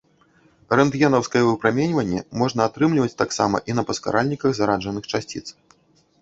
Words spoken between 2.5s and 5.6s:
атрымліваць таксама і на паскаральніках зараджаных часціц.